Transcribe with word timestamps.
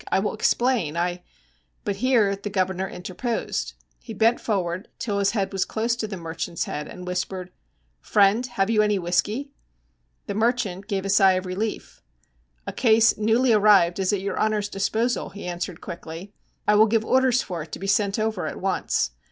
I 0.11 0.17
will 0.17 0.33
explain. 0.33 0.97
I' 0.97 1.21
But 1.85 1.97
here 1.97 2.35
the 2.35 2.49
governor 2.49 2.87
interposed. 2.89 3.73
He 3.99 4.15
bent 4.15 4.41
forward 4.41 4.87
till 4.97 5.19
his 5.19 5.29
head 5.37 5.53
was 5.53 5.63
close 5.63 5.95
to 5.97 6.07
the 6.07 6.17
merchant's 6.17 6.63
head, 6.63 6.87
and 6.87 7.05
whispered: 7.05 7.51
'Friend, 7.99 8.43
have 8.47 8.71
you 8.71 8.81
any 8.81 8.97
whisky?' 8.97 9.51
The 10.25 10.33
merchant 10.33 10.87
gave 10.87 11.05
a 11.05 11.09
sigh 11.11 11.33
of 11.33 11.45
relief. 11.45 12.01
'A 12.65 12.73
case 12.73 13.15
newly 13.15 13.53
arrived 13.53 13.99
is 13.99 14.11
at 14.11 14.21
your 14.21 14.39
honour's 14.39 14.69
disposal,' 14.69 15.29
he 15.29 15.45
answered 15.45 15.81
quickly. 15.81 16.33
'I 16.67 16.75
will 16.77 16.87
give 16.87 17.05
orders 17.05 17.43
for 17.43 17.61
it 17.61 17.71
to 17.73 17.77
be 17.77 17.85
sent 17.85 18.17
over 18.17 18.47
at 18.47 18.59
once. 18.59 19.11